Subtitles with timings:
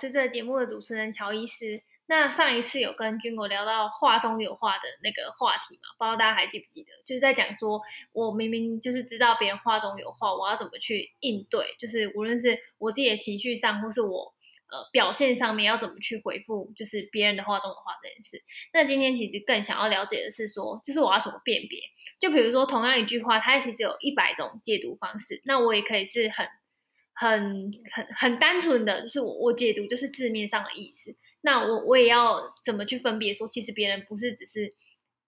[0.00, 1.82] 是这个节目的主持人乔医师。
[2.06, 5.94] 那上一次有跟军哥聊到话中有话的那个话题嘛？
[5.96, 6.90] 不知道大家还记不记得？
[7.04, 7.80] 就是在讲说，
[8.10, 11.76] 我明明就是知道别人话中有话，我要怎么去应对？
[11.78, 14.34] 就是无论是我自己的情绪上，或是我
[14.72, 18.42] 呃表现上面，要怎么去回复，就是别人的话中的话这件事。
[18.72, 21.78] 那今天其实更想要了解的是说，就是我要怎么辨别？
[22.18, 26.48] 就比如说同样一句话，它其实有一百种解读方式，那我也可以是很。
[27.12, 34.72] 很很很单纯的就是我我解读就是字面上的意思，那我我也要怎么去分别说，其实别人不是只是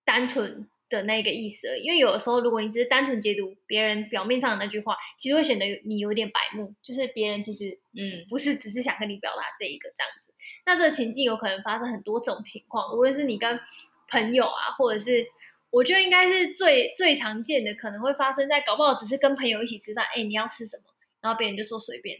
[0.05, 8.27] 单纯的那个意思而已，因为有的时候如果你只是单纯解读别人表面上的那句话，其实会显得你有点白目，就是别人其实嗯。
[8.29, 10.33] 不是只是想跟你表达这一个这样子，
[10.65, 13.61] 那这个情境有可能发生很多种情况，无论是你跟
[14.09, 15.27] 朋友啊，或者是
[15.71, 20.85] 我觉得应该是最最常见的，可能会发生在搞不好只是跟朋友一起吃饭，哎，你要吃什么？
[21.23, 22.19] 然后别人就说随便，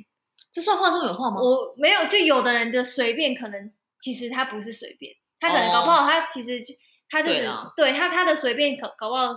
[0.53, 1.41] 这算话中有话吗？
[1.43, 6.73] 我没有，就有的人的随便可能其实他不是随便，他可能搞不好他其实就
[7.11, 9.35] 他就是对，他他的随便搞搞不好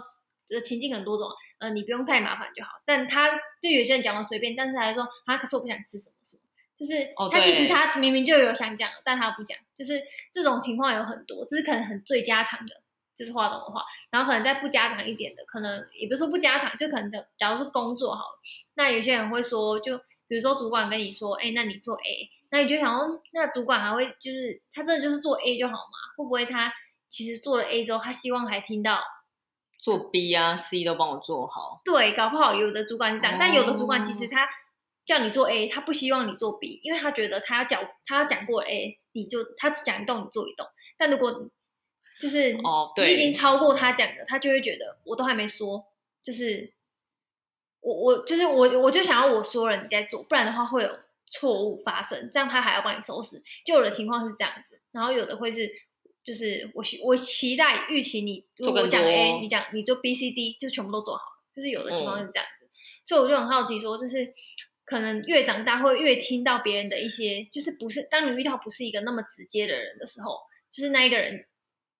[0.48, 1.28] 的情境很多种，
[1.60, 2.70] 呃，你不用太麻烦就好。
[2.86, 3.30] 但他
[3.62, 6.42] 就有些人讲的随便，但是他还说他可是我不想吃什么什么，
[6.78, 12.85] 就是他其实他明明就有想讲，但他不讲，就是这种情况有很多，这是可能很最家常的。
[13.16, 18.40] 就是话中的话，然后可能再不加长一点的，可能也不是说不加长，就可能的，假如是工作好了，
[18.76, 26.14] 那有些人会说，就比如说主管跟你说，哎，那你做 A，那你就想说，那主管还会就是他真的就是做 A 就好吗？
[26.18, 26.74] 会不会他
[27.10, 29.02] 其实做了 A 之后，他希望还听到
[29.80, 31.82] 做 B 啊 C 都帮我做好？
[31.86, 34.48] 对，搞不好有的主管是这样，哦、但有的主管其实他
[35.06, 40.66] 叫你做 A，他不希望你做 B，因为他觉得他要讲他要讲过 A，你就他讲一动你做一动，
[40.98, 41.48] 但如果
[42.18, 45.86] 就是哦，对，你已经超过他讲的，他就会觉得我都还没说，
[46.24, 46.72] 就是
[47.82, 53.44] 我我就是我我就想要我说了你再做，不然的话会有错误发生，这样他还要帮你收拾。
[53.66, 55.70] 就有的情况是这样子，然后有的会是
[56.24, 61.24] 就是我我期待预期你如果我讲 A，你讲你就 B C D 就全部都做好，
[61.54, 62.72] 就是有的情况是这样子，嗯、
[63.04, 64.34] 所以我就很好奇说，就是
[64.86, 70.40] 可能越长大会越听到别人的一些，就是不是当你遇到不是一个那么直接的人的时候，
[70.72, 71.46] 就是那一个人。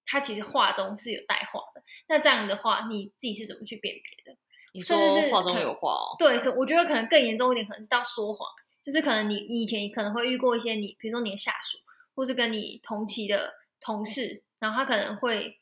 [0.06, 4.38] 他其实话中是有带话的，那这样的话，你自己是怎么去辨别的？
[4.74, 4.98] 你说
[5.32, 6.16] 话中有话哦？
[6.20, 8.46] 对，是我觉得可能更严重一点，可能是到说谎，
[8.84, 11.78] 就是可能你你以前可能会遇过一些你，比如说你的下属，
[12.14, 15.58] 或是跟你同期的同事，然后他可能会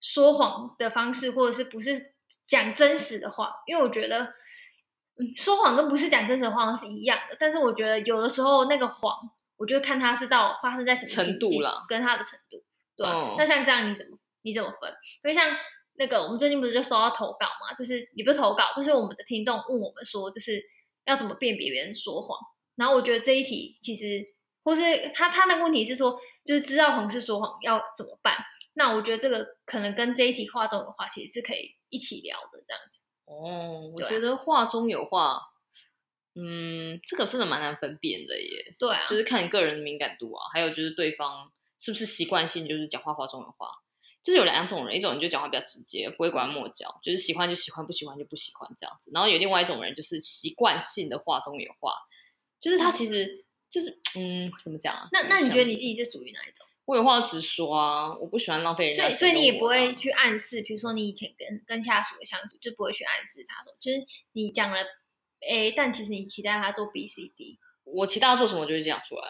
[0.00, 2.12] 说谎的方式，或者是不是
[2.46, 3.62] 讲真实的话？
[3.66, 4.24] 因为我觉得，
[5.18, 9.14] 嗯，说谎跟不是讲真实的话是一样的，但是我觉得有的时候那个谎，
[9.56, 12.62] 我就看他是到发生在什么程度了，跟他的程度。
[13.00, 14.90] 对，那像这样你怎么你怎么分？
[15.24, 15.56] 因为像
[15.94, 20.62] 那个我们最近不是就收到投稿嘛，就是也不是投稿，就是我们的听众问我们说，就是
[21.06, 22.38] 要怎么辨别别人说谎。
[22.76, 24.22] 然后我觉得这一题其实，
[24.62, 24.82] 或是
[25.14, 28.36] 他他的问题是说，就是知道同事说谎要怎么办？
[28.74, 33.00] 那我觉得这个可能跟这一题话中有话其实是可以一起聊的这样子。
[33.24, 35.40] 哦，我觉得话中有话，
[36.34, 38.74] 嗯，这个真的蛮难分辨的耶。
[38.78, 41.50] 对啊，就是看你个人的敏感度啊，还有就是对方。
[41.80, 43.68] 是不是习惯性就是讲话话中有话，
[44.22, 49.10] 就是有两种人，一种人就讲话比较直接，不会拐弯抹角，就是喜欢就喜欢，不喜欢就不喜欢这样子。
[49.14, 51.94] 然后有另外一种人，就是习惯性的话中有话，
[52.60, 55.08] 就是他其实就是嗯，怎么讲啊？
[55.10, 56.66] 那那你觉得你自己是属于哪一种？
[56.84, 59.04] 我有话直说啊，我不喜欢浪费人家。
[59.04, 64.78] 所以所以你也不会去暗示，比如说你以前跟跟下属的相处，就不会去暗示他说，就是你讲了
[65.48, 67.58] A，但其实你期待他做 B、C、D。
[67.84, 69.22] 我期待他做什么，就会讲出来。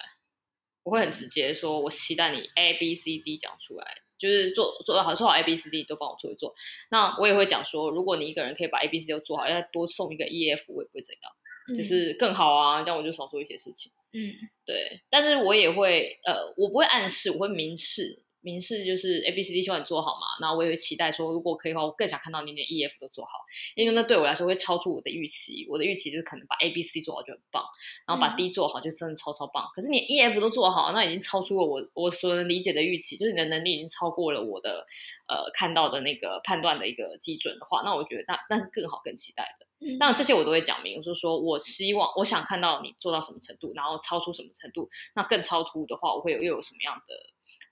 [0.83, 3.87] 我会很直接说，我期待你 A B C D 讲出来，
[4.19, 6.55] 就是做做好做好 A B C D 都帮我做一做。
[6.91, 13.93] 那我也会讲说，如果你一个人可以把 A B C 都做好，要多送一个 E F，我也不会怎样，就是更好啊，这样我就少做一些事情。
[14.13, 15.01] 嗯，对。
[15.11, 18.23] 但是我也会，呃，我不会暗示，我会明示。
[18.43, 23.33] 明示就是 A B C D 希望你做好嘛，那我也会期待说，如果可以的话，我更想看到你连 E F 都做好，
[23.75, 25.67] 因为那对我来说会超出我的预期。
[25.69, 27.63] 我的预期就是可能把 A B C 做好就很棒，
[28.07, 29.65] 然后把 D 做好就真的超超棒。
[29.65, 34.87] 嗯、可是你 E F 都做好，那已经超出了我我所能理解的预期，就是你的能力已经超过了我的
[35.29, 39.67] 呃看到的那个判断的一个基准的话，那我觉得那那是更好更期待的。
[39.99, 47.15] 那、嗯、这些我都会讲明，我就说我希望我想看到你做到什么程度，然后超出什么程度，那更超出的话，我会有又有什么样的。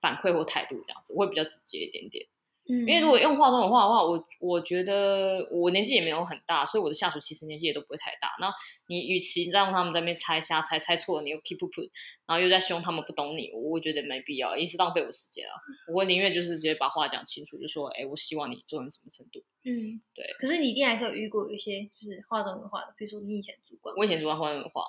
[0.01, 2.27] 反馈或态度这样子，我会比较直接一点点。
[2.71, 8.29] 嗯，因为如果用话中有话的话，我我觉得我年纪也没有很大，所以我的下属其实年纪也都不会太大。
[8.39, 8.53] 那
[8.89, 11.89] 你与其让他们在那边猜瞎猜，猜错了你又 keep put，
[12.27, 15.53] 然后又在凶他们不懂你，我觉得没必要，一直浪费我时间啊。
[15.95, 19.43] 我宁愿就是直接把话讲清楚，就说，哎，我希望你做成什么程度。
[19.65, 20.27] 嗯，对。
[20.39, 24.83] 可是你一定还是有遇过有一些就是话中有话的，比如说你以前主管，我以前主管话中有话。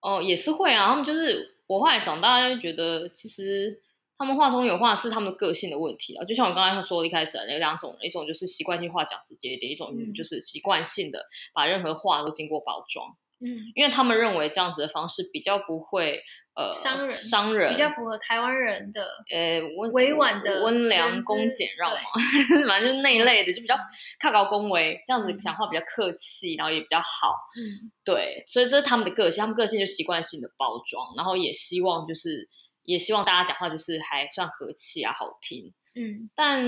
[0.00, 0.88] 哦，也是会啊。
[0.88, 3.80] 他们就是我后来长大就觉得，其实
[4.20, 6.24] 他们话中有话是他们的个性的问题啊。
[6.26, 11.24] 就像我刚才说的，一开始有两种，一种就是习惯性话讲直接一点，一种就是习惯性的
[11.54, 13.16] 把任何话都经过包装。
[13.42, 16.22] 嗯，因为他们认为这样子的方式比较不会。
[16.56, 19.60] 呃，伤人，伤人比较符合台湾人的，呃，
[19.92, 21.98] 委婉的温良恭俭让嘛，
[22.68, 23.76] 反正就是那一类的，就比较
[24.20, 27.36] 靠高恭维，这样子讲话比较客气，然后也比较好。
[27.56, 32.48] 嗯，对，所以这是他们的个性，他们个性就习惯性的包装，然后也希望就是
[32.82, 35.72] 也希望大家讲话就是还算和气啊，好听。
[35.94, 36.64] 嗯，但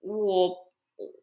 [0.00, 0.56] 我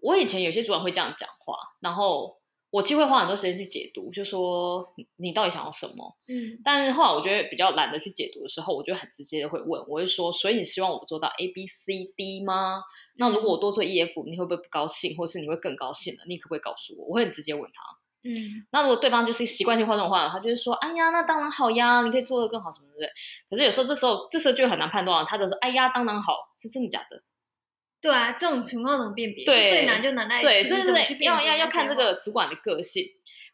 [0.02, 2.38] 我以前有些主管会这样讲话，然后。
[2.72, 6.16] 我其实会花很多时间去解读，就说你，到底想要什么？
[6.28, 12.78] 嗯，但是后来我觉得比较懒得去解读的时候，我就很直接的会问，我会说，所以你希望我做到 A B C D 吗？
[12.78, 12.84] 嗯、
[13.18, 16.22] 那如果我多做 E F，你会不会不高兴，或是你会更高兴呢？
[16.28, 17.08] 你可不可以告诉我？
[17.08, 17.82] 我会很直接问他。
[18.24, 23.08] 嗯，那如果对方就是习惯性话这种话，他就是说，哎呀，那当然好呀，你可以做得更好什么之类。
[23.50, 27.24] 可是有时候这时候这时候就很难判断了，他就说，哎呀，当然好，是真的假的？
[28.02, 29.46] 对啊，这种情况怎么辨别？
[29.46, 30.92] 对，最难就难在对，所以是
[31.24, 33.06] 要要要看这个主管的个性，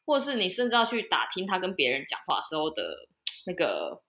[0.06, 2.84] 或者是你甚至要去打听他跟别人讲话时候的
[3.48, 4.02] 那个。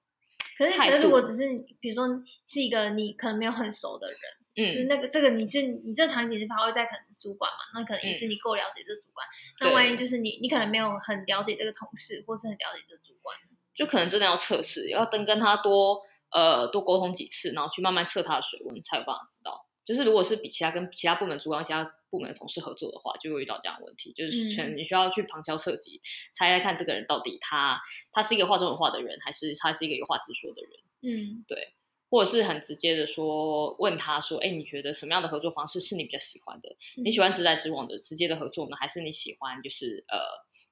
[0.59, 1.43] 可是，可是如果只是
[1.81, 2.09] 比如说
[2.49, 4.19] 是一个你可能没有很熟的人，
[4.57, 9.27] 嗯，就是那个这个你是你这场景是发挥在可能主管嘛，那可能也是你够了解这主管。
[9.27, 13.37] 嗯、那万一就是你你可能没有很了解这个同事，或是很了解这个主管，
[13.75, 16.01] 就可能真的要测试，要等跟他多
[16.31, 19.67] 呃多沟通几次，然后去慢慢测他的水温，才有办法知道。
[19.85, 26.01] 就是如果是比其他跟其他部门主管、其他部门的同事合作的话，就会遇到这样的问题，就是全你需要去旁敲侧击
[26.33, 27.81] 猜猜看这个人到底他
[28.11, 30.71] 他是一个话中有话的人，还是他是一个有话直说的人？
[31.03, 31.73] 嗯，对，
[32.09, 36.77] 或者是很直接的说问他说，哎，你觉得什么样的合作方式是你比较喜欢的？
[36.97, 40.19] 你喜欢直来直往的直接的合作呢，还是你喜欢就是呃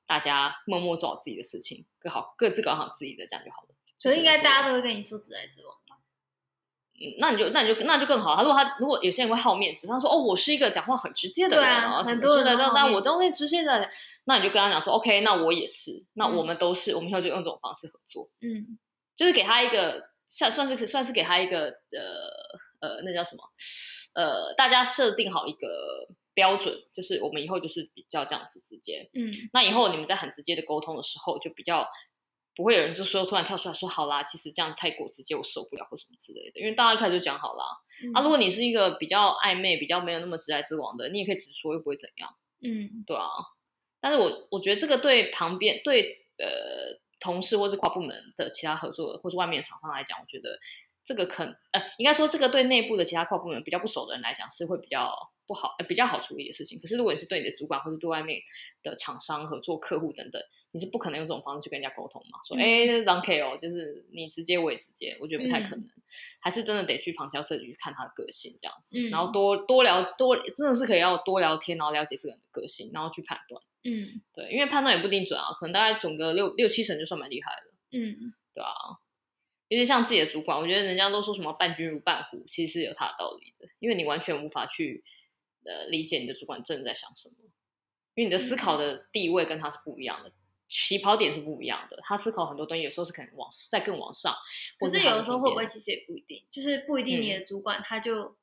[0.07, 3.69] 大家默默做好自己的事情，各好各自搞好自己的这样就好了。
[3.99, 5.75] 所以应该大家都会跟你说直来直往。
[6.97, 8.37] 嗯，那你就那你就那就更好。
[8.37, 13.91] 他如果他如果有些人会好面子，他说哦，我是一个讲话很直接的人啊，很多人那那我都会直接的。
[14.27, 18.31] 那你就跟他讲说，OK，那我也是，那我们都是，嗯、我们以后就用这种方式合作。
[18.43, 18.79] 嗯，
[19.17, 23.43] 就是给他一个算算是算是给他一个呃呃，那叫什么？
[24.15, 29.11] 呃，大家设定好一个标准，就是我们以后就是比较这样子直接。
[29.15, 31.89] 嗯，那以后你们在很直接的沟通的时候，就比较。
[32.57, 36.61] 不会有人就说突然跳出来说好啦，其实这样太过直接，我受不了或什么之类的。
[36.61, 37.65] 因为大家一开始就讲好啦。
[38.05, 42.33] 嗯、啊，如果你是一个比较暧昧、比较没有那么直来直往的，你也可以直说，又不会怎样。
[42.63, 43.27] 嗯，对啊。
[44.01, 50.61] 但是我我觉得这个对旁边对呃同事或是跨部门的其他合作或是外面的厂商来讲，我觉得
[51.05, 51.43] 这个可
[51.73, 55.11] 呃应该说这个对内部的其他跨部门比较不熟的人来讲是会比较
[55.47, 56.79] 不好呃比较好处理的事情。
[56.79, 58.41] 可是如果你是对你的主管或是对外面
[58.83, 60.41] 的厂商合作客户等等。
[60.77, 62.41] 你是不可能用这种方式去跟人家沟通嘛？
[62.45, 66.03] 说，哎、嗯，让 K 哦，就是你直接我也直接，我觉得不太可能，嗯、
[66.41, 73.63] 还是真的得去旁敲侧击去看他的个性这样子，嗯、然后多多聊多，真的是可以要多聊天，然后了解这个人的个性，然后去判断。
[73.85, 77.99] 嗯，对，因为判断也不一定准啊，可能大概准个六六七成就算蛮厉害的。
[77.99, 78.73] 嗯，对啊，
[79.69, 85.05] 因为像自己的主管，我觉得人家都说什么伴君如伴虎，其实是有他的道理的，因为你完全无法去
[85.65, 87.35] 呃理解你的主管真的在想什么，
[88.15, 90.33] 因为你的思考的地位跟他是不一样的。
[90.67, 94.35] 起跑点是不一样的，他思考很多东西，有时候是可能往再更往上。
[94.81, 98.37] 可是有的时候会不会其实也不一定，就是不一定你的主管他就、嗯、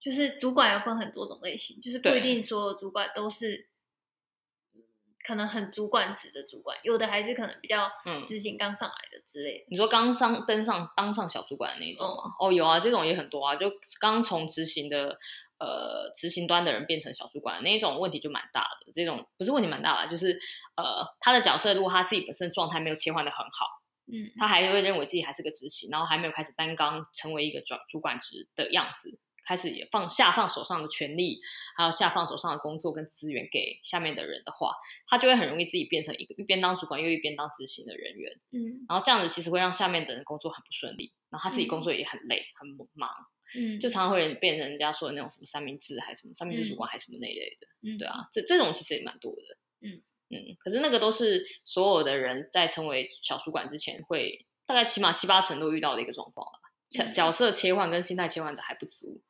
[0.00, 3.68] 就是主管要分很多种类型，就是不一定所有主管都是
[5.26, 7.90] 可能很主管职的主管，有的还是可能比较
[8.26, 12.34] 执行刚上来的之类你说刚上登上当上小主管的那种吗？
[12.38, 15.18] 哦，哦，有啊，这种也很多啊，就刚从执行的。
[15.56, 20.36] 呃，执行端的人变成小主管那一种问题就蛮大的，这种不是问题蛮大的，就是
[20.76, 23.68] 呃，他的角色如果他自己本身状态没有切换的很好，
[24.12, 31.40] 嗯，他还会认为自己还是个执行，然后还没有开始担纲成为一个主主管职的样子，开始也放下放手上的权力，
[31.76, 34.74] 还有下放手上的工作跟资源给下面的人的话，
[35.06, 43.10] 他就会很容易自己变成一个一边当主管又一边当执行的人员，嗯，然后这样子其实会让下面的人工作很不顺利，然后他自己工作也很累、嗯、很忙。
[43.56, 50.02] 嗯，就常常会变成人家说的那种什么三明治，还是什么三明治主管，还是什么那一类的，嗯，对啊，这这种其实也蛮多的，嗯。
[50.30, 56.58] 嗯，可是那个都是所有的人在成为小主管之前会大概起码七八成都遇到的一个状况了，
[56.88, 59.20] 角角色切换跟心态切换的还不足，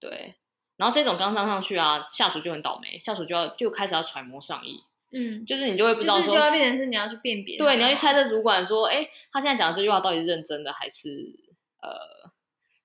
[0.00, 0.34] 对，
[0.76, 11.08] 然后这种刚上上去啊，下属就很倒霉，下属就要就开始要揣摩上意，嗯，就是你就会不知道说，就要变成是你要去辨别，对，你要去猜测主管说，哎，他现在讲的这句话到底是认真的还是
[11.80, 12.30] 呃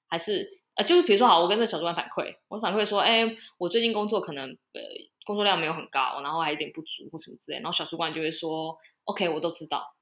[0.07, 0.59] 还是。
[0.73, 4.81] 呃，就是比如说，好，我跟这个小主管反馈，我反馈说，哎，我最近工作可能呃
[5.25, 9.93] 工作量没有很高，然后还有点不足或什么之类，然后小主管就会说，OK，我都知道，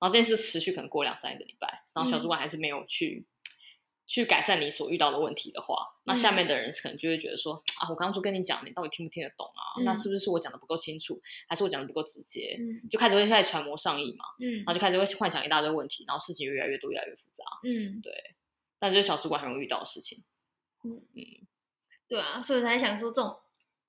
[0.00, 3.31] 然后这件事持续可能过两三个礼拜，然后小主管还是没有去、嗯、
[4.06, 9.80] 去改善你所遇到的问题的话，那下面的人可能就会觉得说、嗯、啊，我刚刚就跟你讲，你到底听不听得懂啊？
[9.80, 12.56] 嗯、那是不是我讲的不够清楚，还是我讲的不够直接？
[12.58, 18.12] 嗯，就开始会开始揣摩上意嘛，嗯，然后就开始会幻想一大堆问题，然后事情越来越多，越来越复杂，嗯，对，
[18.80, 20.22] 那就是小主管很容易遇到的事情，
[20.84, 21.00] 嗯。
[21.14, 21.46] 嗯，
[22.08, 23.36] 对啊，所以才想说，这种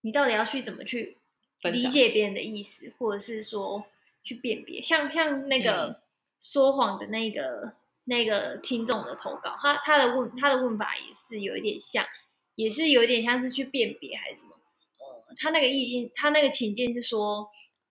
[0.02, 1.18] 你到底要去怎么去
[1.64, 3.84] 理解别人的意思，或者是说
[4.24, 6.02] 去辨别，像像那个
[6.40, 12.06] 说谎的那个、嗯、那个听众的投稿，他他的问他的问法也是有一点像，
[12.56, 14.52] 也是有一点像是去辨别还是什么？
[15.00, 17.50] 呃，他那个意境，他那个情境是说，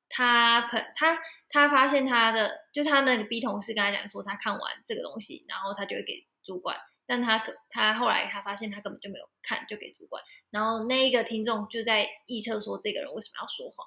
[0.08, 6.76] 他朋他他发现他的就他那个 B 同事跟他讲说，他看完这个东西，然后他就会给主管。
[7.04, 10.22] 但他他后来他发现他根本就没有看，就给主管。
[10.50, 13.86] 然后那一个听众就在臆测说，这个人为什么要说谎？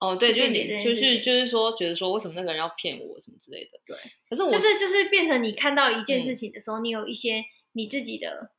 [0.00, 3.78] 哦，对，就是你就是就是说，觉得说为什么那个人要骗我什么之类的。
[3.84, 3.96] 对，
[4.28, 8.50] 可是我就是就是变成你看到一件事情的时候，嗯、你有一些你自己的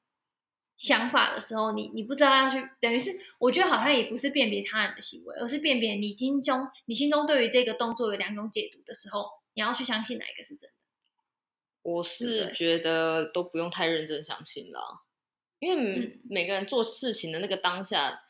[0.78, 10.76] 想法的时候，你你不知道要去，等于是我觉得好像也不是辨别他人的行为，而是辨别你心中你心中对于这个动作有两种解读的时候，你要去相信哪一个是真的。
[11.82, 15.02] 我是觉得都不用太认真相信了，
[15.58, 18.22] 因为每个人做事情的那个当下，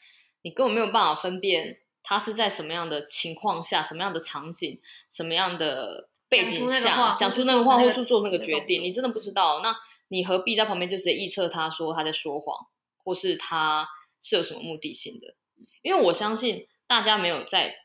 [0.44, 4.79] 你根本没有办法分辨他是在什么样的情况下、什么样的场景、
[5.10, 9.62] 什么样的背景下讲出那个话，或是做那个决定，你真的不知道。
[9.62, 9.75] 那
[10.08, 12.67] 你何必在旁边就直接臆测他说他在说谎，
[13.03, 13.88] 或是他
[14.20, 15.36] 是有什么目的性的？
[15.81, 17.75] 因为我相信大家没有在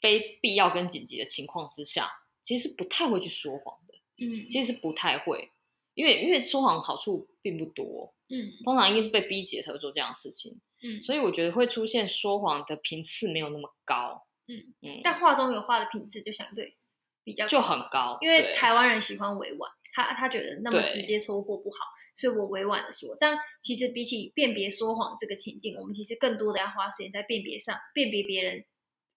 [0.00, 2.10] 非必要跟紧急的情况之下，
[2.42, 3.94] 其实不太会去说谎的。
[4.18, 5.50] 嗯，其实不太会，
[5.94, 16.76] 因为因为说谎好处并不多，嗯，通常应该是被逼急才会做这样的事情，嗯，所以我觉得会出现说谎的频次没有那么高，嗯嗯，但话中有话的频次就相对
[17.24, 21.78] 比较就很高，因为台湾人喜欢委婉，他他觉得那么直接戳破不好，
[22.14, 28.66] 所以我委婉的说，这样其实比起辨别说谎这个情境，我们其实更多的要花时间在辨别上，辨别别人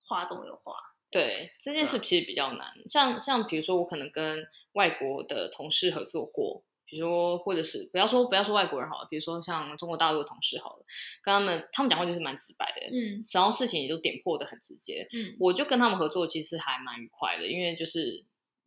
[0.07, 0.73] 话中有话。
[1.09, 10.85] 对，这件事其实比较难，嗯、像像比如说我可能跟外国的同事合作过，比如说或者是不要说不要说外国人好了，比如说像中国大陆的同事好了，
[11.21, 18.23] 跟他们他们讲话就是蛮直白的，嗯，然后事情也都点破的很直接，嗯，我就跟他们合作其实还蛮愉快的，因为就是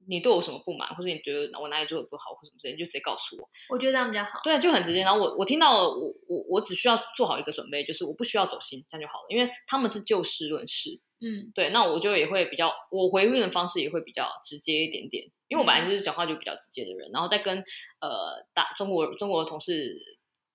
[0.06, 5.00] 你对我有什么不满，或者你觉得我哪里做的不好或什么之类，你就直接告诉我，我觉得这样比较好，对，就很直接。
[5.00, 11.00] 然后我我听到了我我我只需要做好一个准备，就是我不需要走心，这样就好了，因为他们是就事论事。
[11.20, 17.58] 嗯，对，那我就也会比较，我回应的方式也会比较直接一点点，因为我本来就是讲话就比较直接的人，嗯、然后再跟
[18.00, 19.94] 呃打中国中国的同事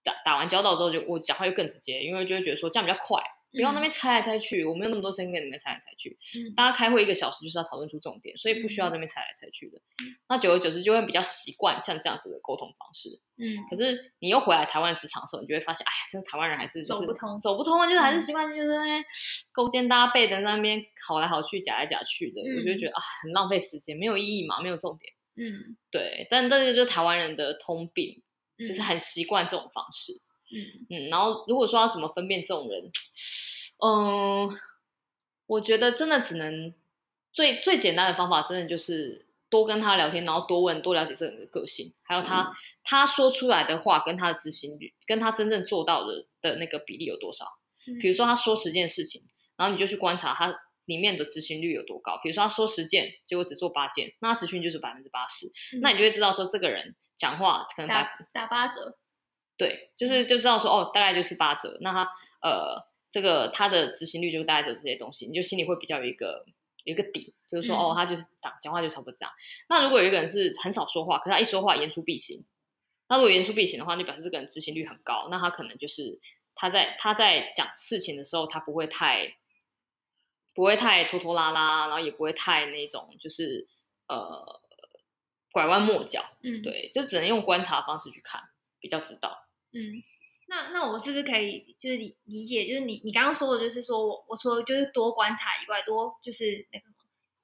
[0.03, 3.22] 打打完交道之后就，就我讲话又更直接，因为就会觉得说这样比较快。
[3.55, 6.17] 不要那边猜来猜去，我没有那么多时间跟你们猜来猜去。
[6.35, 9.77] 嗯，大家开会一个小时就是要讨论出重点，所以不需要那边猜来猜去的。
[10.03, 13.09] 嗯，那久而久之就会比较习惯像这样子的沟通方式。
[13.38, 19.03] 嗯，可是你又回来台湾职场的时候，你就会发现，哎呀，真的台湾人还是就是走不通，走不通啊，就是还是习惯就是那边
[19.51, 25.13] 勾肩搭背的那边好来好去，假来假去的，嗯，我就觉得啊，很浪费时间，没有意义嘛，没有重点。
[25.38, 28.21] 嗯，对，但这个就是台湾人的通病，
[28.57, 30.13] 就是很习惯这种方式。
[30.53, 32.89] 嗯嗯，然后如果说要怎么分辨这种人？
[33.86, 34.58] 嗯，
[35.46, 36.74] 我觉得真的只能
[37.32, 47.46] 最最简单的方法，真的就是多跟他聊天，然后多问，多了解这个人的个性，还有他、嗯、他说出来的话跟他的执行率，跟他真正做到的的那个比例有多少。
[47.86, 49.22] 嗯、比如说他说十件事情，
[49.56, 50.48] 然后你就去观察他
[50.86, 52.20] 里面的执行率有多高。
[52.24, 55.46] 比如说他说十件，结果只做八件，那他执行就是百分之八十，
[55.82, 58.98] 那你就会知道说这个人讲话可能打打八折。
[59.58, 61.77] 对，就是就知道说哦，大概就是八折。
[61.82, 62.10] 那他
[62.42, 62.95] 呃。
[63.15, 66.45] 这个他的执行率就带着这些东西，你就心里会比较有一个
[66.84, 69.34] 有一个底，就是说、嗯、哦，他就是讲讲话就差不多这样。
[69.69, 72.43] 那如果有一个人是很少说话，可是他一说话言出必行，
[73.07, 75.29] 那如果言出必行的话，就表示这个人执行率很高。
[75.31, 76.19] 那他可能就是
[76.55, 79.38] 他在他在讲事情的时候，他不会太
[80.53, 83.65] 不会太拖拖拉拉，然后也不会太那种就是
[84.10, 84.62] 呃
[85.53, 86.22] 拐弯抹角。
[86.43, 88.41] 嗯，对，就只能用观察方式去看，
[88.81, 89.48] 比较知道。
[89.72, 90.03] 嗯。
[90.48, 96.86] 那那我是不是可以就是理理解，就是你你刚刚说的，就是说我我说就是多观察以外，多就是那个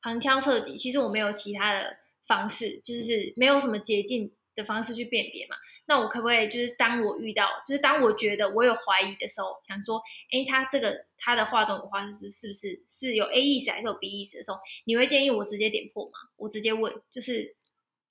[0.01, 5.55] 旁敲侧击，其实我没有其他的方式，就是没有什么捷径的方式去辨别嘛。
[5.87, 9.99] 那我可不可以就是当我遇到，就是当我觉得我有怀疑的时候，想说，
[10.31, 16.11] 哎，他这个他的话中的话是是不是是有 A 意思还是有 B 意思的时候，你会建议我直接点破吗？
[16.37, 17.55] 我直接问，就是。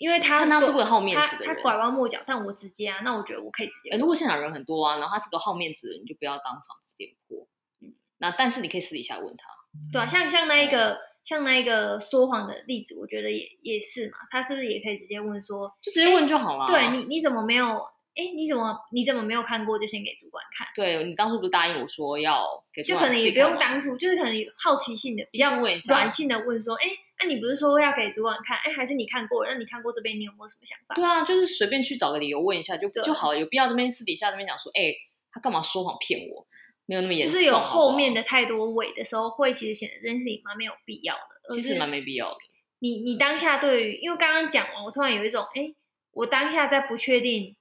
[0.00, 3.94] 因为他他是个好面子的人，他拐弯抹角，但我直接啊，那我觉得我可以直接。
[3.98, 7.46] 如果现场人很多啊，然后他是个好面子的人，你就不要当场直接破。
[7.82, 9.44] 嗯，那但是你可以私底下问他。
[9.92, 16.66] 对啊，像像那一个像那一个说谎的例子，我觉得也也是嘛，他是不是也可以直接问说，就直接问就好了？
[16.66, 17.86] 对你，你怎么没有？
[18.16, 20.66] 哎，你怎么你怎么没有看过就先给主管看？
[20.74, 22.42] 对，你当初不是答应我说要
[22.72, 23.08] 给主管看？
[23.08, 26.88] 就可能也不用当初，就是可能好奇性的比较软性的问说，哎，
[27.22, 28.56] 那你不是说要给主管看？
[28.58, 29.52] 哎，还是你看过了？
[29.52, 30.94] 那你看过这边，你有没有什么想法？
[30.94, 34.94] 对啊，就是随便去找个理由问一下就就好了，有必要这边私底下这边讲说，哎，
[35.30, 36.46] 他干嘛说谎骗我？
[36.86, 41.54] 没有那么严重，就是有后面的太多尾的时候，会其实显得这件事情蛮没有必要的。
[41.54, 42.36] 其实蛮没必要的。
[42.80, 45.74] 你你当下对于，因为刚刚讲完，我突然有一种，哎，
[46.12, 47.56] 我当下在不确定。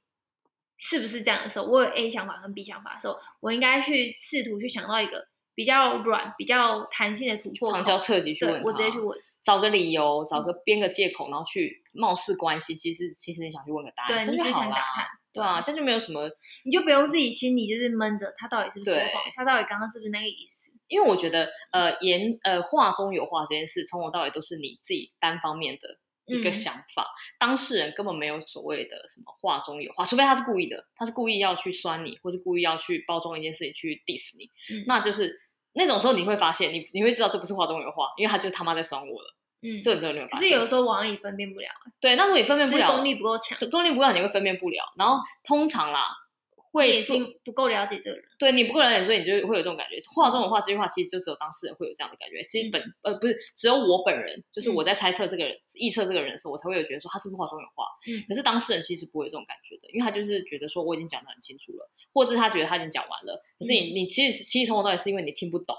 [0.81, 16.29] 是不是这样的时候，我有 A 想法跟 B 想法的时候，我应该去试图去想到一个比较软、比较弹性的突破口，旁敲侧击去问，我直接去问，找个理由，找个编个借口，然后去貌似关系，其实其实你想去问个答案，对，你只想打探，对啊，这就没有什么，
[16.65, 20.71] 你就不用自己心里就是闷着，他到底是不是说谎，他到底刚刚是不是那个意思？
[20.87, 25.99] 因为我觉得，呃，言呃话中有话这件事，从头到尾都是你自己单方面的。
[26.31, 35.41] 一个想法，嗯，当事人根本没有所谓的什么话中有话，除非他是故意的，他是故意要去酸你，或是故意要去包装一件事情去 diss 你，嗯，那就是
[35.73, 40.39] 那种时候你会发现，你你会知道这不是画中有画，因为他就他妈在酸我了，嗯，这种时候你会发现。
[40.39, 41.67] 可是有的时候网友也分辨不了，
[41.99, 46.09] 对，那如果你分辨不了，功力不够强，功力不够强，你会分辨不了，然后通常啦。
[46.71, 47.01] 会
[47.43, 49.99] 不够了解这个人，对你不够了解，所以你就会有这种感觉。
[50.13, 52.43] 话中有话这句话，其实就只有当事人会有这样的感觉。
[52.43, 57.85] 其实本呃不是只有我本人，就是我在猜测这个人、臆测这个人的时候，我才会有觉得说他是不是话中有话。
[58.05, 63.41] 嗯，可是当事人其实不会有这种感觉的，因为他就是觉得说我已经讲的很清楚了，或者是他觉得他已经讲完了。
[63.57, 65.75] 可是你你其实其实从头到尾是因为你听不懂，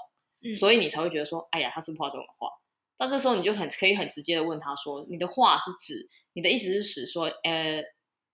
[0.59, 2.49] 所以你才会觉得说，哎呀，他是不是话中有话。
[2.97, 7.83] 到这时候你就很可以很直接的问他说，你的话是指你的意思是指说，呃。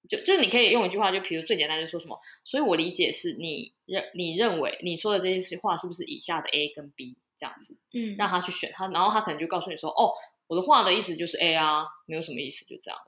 [0.07, 10.13] 就就是你可以用一句话，就比如最简单就说什么，所以我理解是你认你认为你说的这些话是不是以下的 A 跟 B 这样子，嗯，让他去选他，然后他可能就告诉你说，哦，
[10.47, 12.99] 我的话的意思就是 A 啊，没有什么意思，就这样。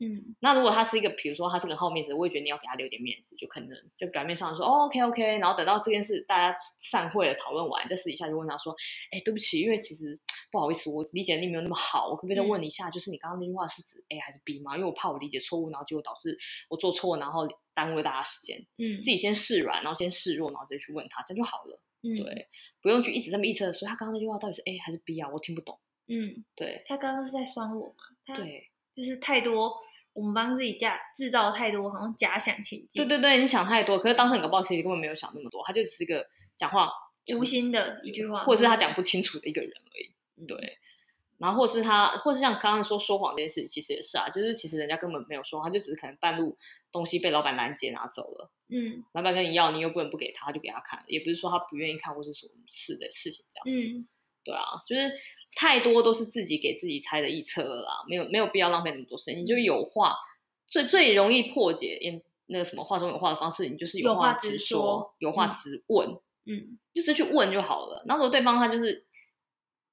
[0.00, 8.72] 嗯，那如果他是一个，比如说他是个好面子，我也觉得你要给他留点面子，就可能就表面上说、哦、OK OK，然后等到这件事大家散会了讨论完，再私底下就问他说，
[9.10, 10.18] 哎，对不起，因为其实
[10.52, 14.76] 不好意思，我理解力没有那么好，我可不可以再问你一下，嗯、就是你刚刚那句话是指 A 还是 B 吗？
[14.76, 18.64] 因为我怕我理解错误，然后结果导致我做错，然后耽误了大家时间。
[18.78, 21.82] 嗯，自己先示软，然后先示弱，然后直接去问他，这样就好了。
[22.02, 22.48] 嗯，对，
[22.80, 25.28] 不用去一直这么预测，所以他刚刚那句话到底是 A 还是 B 啊？
[25.28, 25.76] 我听不懂。
[26.06, 28.36] 嗯，对，他刚刚是在酸我嘛？
[28.36, 29.74] 对，就是太多。
[30.18, 33.06] 我们帮自己假制造太多，好像假想情境。
[33.06, 36.26] 对对对，你想太多，可是当事人搞不好其实根本没有想那么多，他就只是个
[36.56, 36.90] 讲话
[37.36, 40.44] 无心的一句话，或者是他讲不清楚的一个人而已。
[40.44, 40.76] 对，
[41.36, 46.58] 然后或是他，或是像刚刚说说谎这件事，其实也是啊，就是其实人家根本没有说，他就只是可能半路
[46.90, 48.50] 东西被老板拦截拿走了。
[48.70, 53.86] 嗯，老板跟你要，你又不能不给他，他就给他看，也不是说他不愿意看或是什么事的事情这样子。
[53.86, 54.08] 嗯，
[54.42, 55.12] 对啊，就是。
[55.56, 59.38] 太多都是自己给自己猜的臆测了啦，没有没有必要浪费那么多时间。
[59.38, 60.14] 你就有话
[60.66, 61.98] 最最容易破解
[62.46, 66.08] 那个什么话中有话的方式，你就是有话直说，有话直问，
[66.46, 68.04] 嗯，就是去问就好了。
[68.06, 69.04] 然后如果对方他就是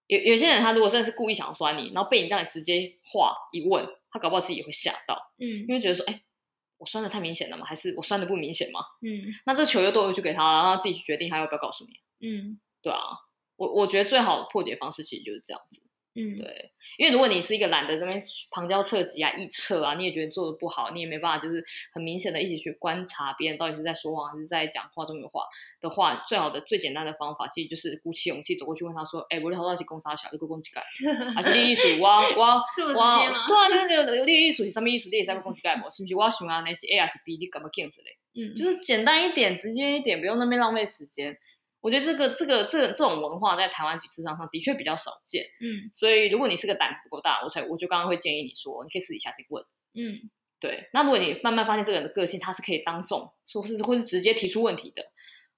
[0.07, 6.21] 有有些人，他如果真的是故意想要酸你，然后被你这样直接话一问，他搞不好自己也会吓到，嗯，因为觉得说，哎，
[6.77, 7.65] 我酸的太明显了吗？
[7.65, 8.79] 还是我酸的不明显吗？
[9.01, 12.99] 嗯，那这球又都回去给他，然后他自己去决定他要不要告诉你，嗯，对啊。
[13.57, 15.81] 我我觉得最好的破解方式其实就是这样子，
[16.17, 18.17] 嗯，对，因为如果你是一个懒得这边
[18.49, 25.41] 旁敲侧击啊、臆测啊，你也觉得做的不好，你也没办法就是很明显的一起去观察别人到底是在说谎还是在讲话中有话
[25.81, 30.29] 的话，最好的最简单的方法其实就是鼓起勇气走过去问他说：“哎，我的头到底公啥小？
[30.31, 30.81] 这个公几盖？
[31.35, 33.47] 还是你意思我我 我对啊，
[33.89, 35.09] 就是你意思是什么意思？
[35.09, 35.89] 你也是个公几盖不？
[35.91, 37.35] 是不是我喜欢那些 A 还是 B？
[37.37, 38.17] 你干嘛这样子嘞？
[38.35, 41.37] 嗯，就是简单一点，直接一点，不用那边浪费时间。”
[41.85, 50.89] 我觉得这个这个这个这种文化在台湾职场上的确比较少见，嗯，所以如果你是个胆子不够大，我才我就刚刚会建议你说，你可以私底下去问，嗯，对。
[50.93, 55.03] 那如果你慢慢发现这个人的个性，他是可以当众，或是或是直接提出问题的，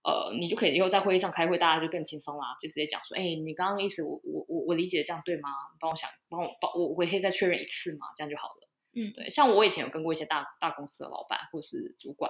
[0.03, 5.47] 呃，你就可以以后在会议上开会，大家就更轻松啦，就直接讲说，哎，你刚刚的意思我我我我理解这样对吗？
[5.79, 9.29] 帮我想帮我帮我我可以再确认一次吗，这样就好了，嗯，对。
[9.29, 12.29] 像我以前有跟过一些大大公司的老板或是主管。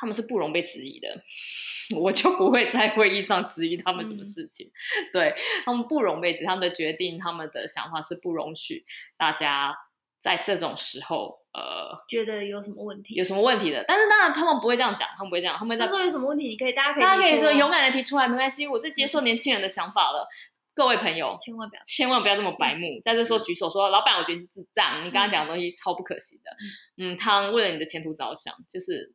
[0.00, 1.22] 他们是不容被质疑的，
[2.00, 4.66] 我就不会在会议上质疑他们什么事情。
[4.66, 5.34] 嗯、对，
[5.64, 8.86] 他们不容被质疑，他们的决定、他们的想法是不容许
[9.18, 9.76] 大家
[10.18, 13.84] 在这种时候呃觉得有什么问题，有什么问题的。
[13.86, 20.22] 但是当然他们不会这样讲，他们不会这样，他们在说有什么问题，你可以大家可以大家可以说勇敢的提出来，没关系，我最接受年轻人的想法了。
[20.22, 20.32] 嗯、
[20.74, 26.56] 各位朋友，千万不要千万不要这么白目，在这时候举手说、嗯、老板，我觉得你智障，你刚刚讲的东西超不可行的。
[27.02, 29.14] 嗯，他为了你的前途着想，就是。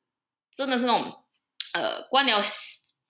[0.56, 1.12] 真的是那种，
[1.74, 2.41] 呃，官僚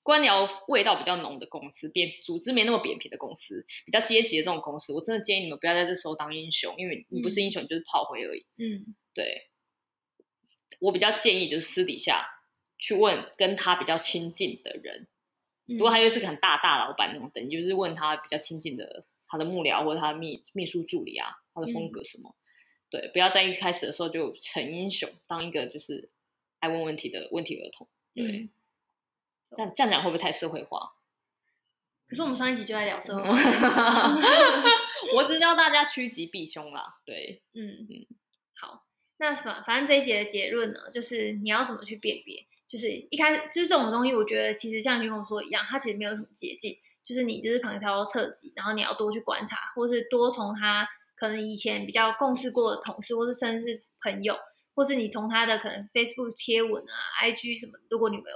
[0.01, 8.45] 官僚味道比较浓的公司，扁组织没那么扁平的公司，比较阶级的这种公司，我真的建议你们不要在这时候当英雄，因为你不是英雄，你就是炮灰而已。
[8.57, 9.49] 嗯，对。
[10.79, 12.27] 我比较建议就是私底下
[12.77, 15.07] 去问跟他比较亲近的人，
[15.67, 22.35] 如果他又是个很大大老板那种等级，就是问他比较亲近的他的幕僚或者他的秘秘书助理啊，他的风格什么。
[22.89, 26.11] 对，不要在一开始的时候就逞英雄，当一个就是
[26.59, 27.87] 爱问问题的问题儿童。
[28.13, 28.49] 对。
[29.55, 30.93] 这样这样讲会不会太社会化？
[32.07, 33.31] 可是我们上一集就在聊社会化
[35.15, 36.99] 我只教大家趋吉避凶啦。
[37.05, 38.05] 对，嗯嗯，
[38.53, 38.85] 好，
[39.17, 42.45] 那反反正这一节的结论呢，就是你要怎么去辨别？
[42.67, 54.37] 就是一开始就是这种东西，我觉得其实像你跟我说一样，它其实没有什么捷径，就是你就是旁敲侧击，然后你要多去观察，或是多从他可能以前比较共事过的同事，或是甚至是朋友，
[54.75, 58.35] 或是你从他的可能 Facebook 贴文啊、IG 什么，如果你没有。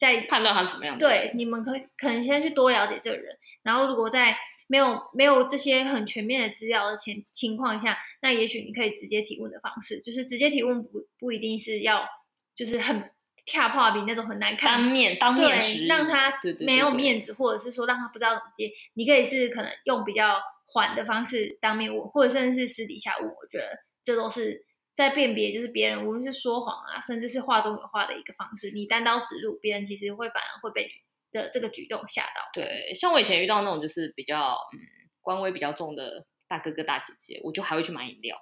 [0.00, 1.06] 在判断他是什么样的。
[1.06, 4.34] 对，你们可可能先去多了解这个人，然后如果在
[4.66, 12.08] 没有没有这些很全面的资料的前情况下，那也许你可以直接提问的方式，就是直接提问不不一定是要
[12.56, 13.10] 就是很
[13.44, 24.64] 跳炮比那种很难看，当面当面对，让他没有面子，或者是说让他不知道怎么接，你可以是可能用比较缓的方式当面问，或者甚至是私底下问，我觉得这都是。
[25.00, 28.70] 在辨别就是别人无论是说谎啊，甚至是话中有话的一个方式。
[28.70, 30.90] 你单刀直入，别人其实会反而会被你
[31.32, 32.42] 的这个举动吓到。
[32.52, 34.78] 对，像我以前遇到那种就是比较嗯
[35.22, 38.36] 官威比较重的大哥哥大姐姐，我就还会去买饮料。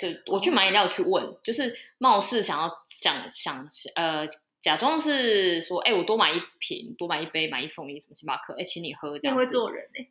[0.00, 4.24] 对，我去买饮料去问，就是貌似想要想想呃。
[4.66, 9.44] 假装是说，哎、欸，我多买一瓶，多买一杯，买一送一，什么星巴克，哎、欸，请你喝，这样子。
[9.44, 10.04] 会做人呢、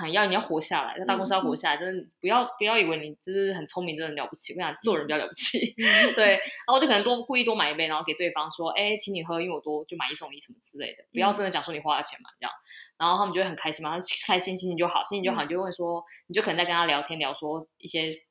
[0.00, 4.54] 欸， 要你要活下来，在大公司要活下来，嗯、真的不要不要以为你就是很聪明，真的了不起。
[4.54, 5.74] 我跟你讲，做人比较了不起。
[5.76, 5.84] 嗯、
[6.16, 12.52] 对，然后就可能多故意多买一杯，然后给对方说，哎、欸，请你喝，因为我多就买一送一什么之类的，不要真的讲说你花了钱买这样，
[12.96, 18.22] 然后他们就会很开心嘛，开心心情就好，心情就好，你就会说，你就可能在跟他聊天，聊说一些。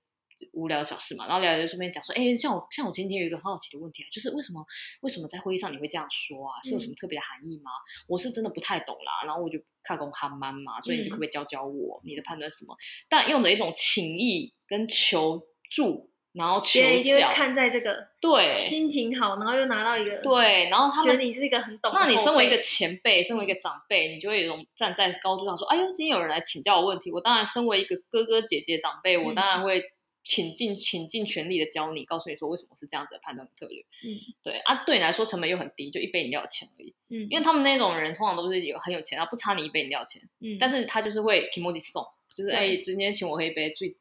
[0.53, 4.65] 无聊的小事嘛，然后聊聊就顺便讲说，哎，像我像我今天有一个很好奇的问题啊，就是为什么
[5.01, 6.61] 为什么在会议上你会这样说啊？
[6.63, 7.71] 是有什么特别的含义吗？
[7.71, 12.01] 嗯、我是真的不太懂啦，然后我就看公哈曼嘛，所以你就可不可以教教我？
[12.03, 12.75] 你的判断是什么？
[13.07, 29.83] 但用的一种情谊跟求助，然后求教，看在这个对心情好，然后又拿到一个对，然后他们觉得你是一个很懂，那你身为一个前辈，身为一个长辈，你就会有一种站在高度上说，哎呦，今天有人来请教我问题，我当然身为一个哥哥姐姐长辈，我当然会。
[30.23, 33.81] 倾尽倾尽全力的教你，告诉你说为什么是这样子的判断策略。
[34.03, 36.93] 嗯，对啊，对你来说成本又很低，就一杯饮料钱而已。
[37.09, 40.21] 嗯，因为他们那种人通常都是有很有钱，他不差你一杯饮料钱。
[40.41, 42.05] 嗯，但是他就是会提莫吉送，
[42.35, 43.95] 就是哎，今天请我喝一杯，最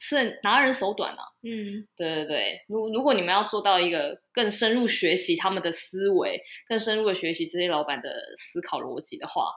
[0.00, 1.22] 是拿人手短啊。
[1.42, 9.50] 嗯，对对对，如如果你们要做到一个更深入学习他们的思维，更深入的学习这些老板的思考逻辑的话。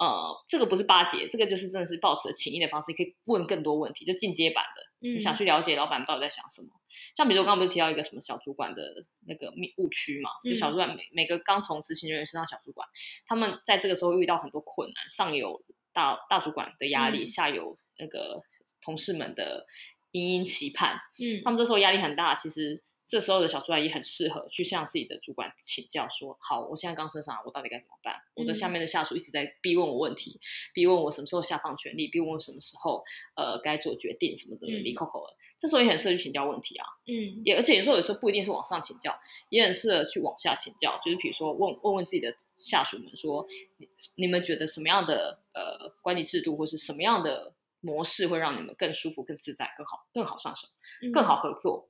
[0.00, 6.68] 呃，这个不是巴结，这个就是真的是抱持情谊的方式，可以问更多问题，就进阶版的，嗯、你想去了解老板到底在想什么。
[7.16, 8.82] 像比如我刚刚不是提到一个什么小主管的
[9.26, 12.88] 那个误区嘛，就小主管每每个刚从执行人员升上小主管，
[13.26, 18.42] 他们在这个时候遇到很多困难，上有大大主管的压力，嗯、下有那个
[18.80, 19.66] 同事们的
[20.10, 22.82] 殷殷期盼，嗯，他们这时候压力很大，其实。
[23.10, 28.14] 这时候的小主管也很适合去向自己的主管请教，说：“好，我现在刚升上来，我到底该怎么办？
[28.36, 30.38] 我的下面的下属一直在逼问我问题，
[30.72, 33.02] 逼问我什么时候下放权力，逼问我什么时候
[33.34, 35.36] 呃该做决定什么的，离口口了。
[35.58, 39.18] 这时候也很适合去请教问题啊，嗯，也而且有时候有时候不一定是往上请教，
[39.48, 43.44] 也很适合去往下请教，就是比如说问问问自己的下属们说，
[43.78, 50.68] 你你们觉得什么样的呃管理制度或是什么样的模式会让你们更舒服、更自在、更好、更好上手、
[51.12, 51.88] 更好合作？”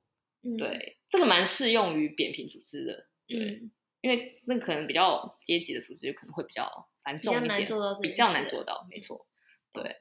[0.57, 8.99] 对，这个蛮适用于扁平组织的，对，嗯、因为那个可能比较阶级的组织，就可能会比较繁重一点，比较难做到，比较难做到，没。
[8.99, 9.27] 错，
[9.71, 9.97] 对，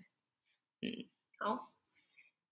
[0.81, 1.07] 嗯，
[1.39, 1.71] 好，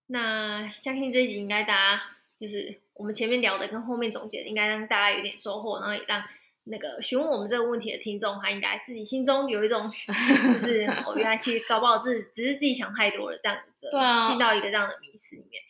[0.06, 6.22] 那相信这一集应该大家就是我们前面聊的跟后面总结的，应该让大家有点收获，然后也让
[6.70, 9.90] 那个询问我们这个问题的听众，他应该自己心中有一种，
[10.54, 15.62] 就是我原来其实搞不好自己只是自己想太多了这样子，对啊，进到一个这样的迷思里面。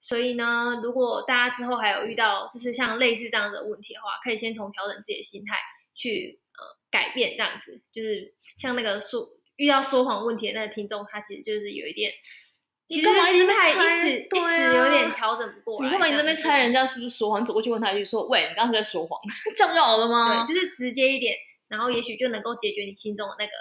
[0.00, 5.56] 所以呢，如果大家之后还有遇到就是像类似这样的问题的话，可以先从调整自己的心态
[5.94, 7.80] 去呃改变这样子。
[7.90, 12.12] 就是像那个说遇到说谎问题的那个听众，他其实就是有一点，
[12.86, 15.86] 其实心态一时一时有点调整不过来。
[15.86, 17.40] 你干嘛你这边猜人家是不是说谎？
[17.40, 19.20] 你走过去问他一句说：“喂，你刚刚是在说谎？”
[19.56, 20.44] 这样就好了吗？
[20.44, 21.34] 对，就是直接一点，
[21.68, 23.52] 然后也许就能够解决你心中的那个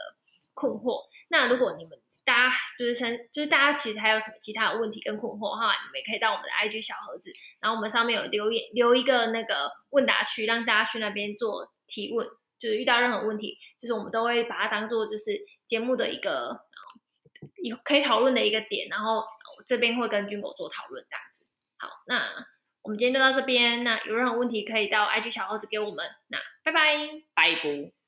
[0.53, 1.01] 困惑。
[1.29, 1.99] 那如果你们。
[2.27, 12.27] 大家就是先，就是大家其实还有什么其他的问题跟困惑哈，你们也可以到我们的 IG 小盒子，然后我们上面有留言，留一个那个问答区，让大家去那边做提问。
[12.57, 16.64] 就是遇到任何问题，就是我们都会把它当做就是节目的一个
[17.83, 19.23] 可以讨论的一个点，然后
[19.65, 21.45] 这边会跟军狗做讨论这样子。
[21.77, 22.45] 好，那
[22.83, 26.97] 我们今天就到这边，那有任何问题可以到 IG 小盒子给我们，那拜拜，
[27.33, 28.04] 拜拜。